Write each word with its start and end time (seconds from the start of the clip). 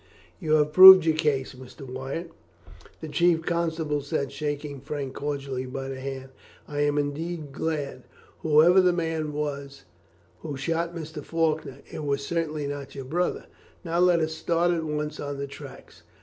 "You 0.39 0.53
have 0.53 0.73
proved 0.73 1.05
your 1.05 1.15
case, 1.15 1.53
Mr. 1.53 1.85
Wyatt," 1.87 2.31
the 3.01 3.07
chief 3.07 3.43
constable 3.45 4.01
said, 4.01 4.31
shaking 4.31 4.81
Frank 4.81 5.13
cordially 5.13 5.67
by 5.67 5.89
the 5.89 5.99
hand. 5.99 6.29
"I 6.67 6.79
am 6.79 6.97
indeed 6.97 7.51
glad. 7.51 8.05
Whoever 8.39 8.81
the 8.81 8.93
man 8.93 9.31
was 9.31 9.83
who 10.39 10.57
shot 10.57 10.95
Mr. 10.95 11.23
Faulkner, 11.23 11.81
it 11.91 12.03
was 12.03 12.25
certainly 12.25 12.65
not 12.65 12.95
your 12.95 13.05
brother. 13.05 13.45
Now 13.83 13.99
let 13.99 14.21
us 14.21 14.33
start 14.33 14.71
at 14.71 14.83
once 14.85 15.19
on 15.19 15.37
the 15.37 15.45
tracks." 15.45 16.01